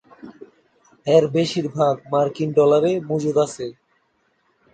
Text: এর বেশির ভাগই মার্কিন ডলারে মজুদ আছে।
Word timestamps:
এর 1.07 1.23
বেশির 1.35 1.67
ভাগই 1.75 2.03
মার্কিন 2.11 2.49
ডলারে 2.57 2.91
মজুদ 3.09 3.37
আছে। 3.45 3.65